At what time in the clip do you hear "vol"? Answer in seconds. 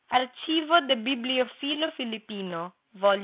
2.93-3.19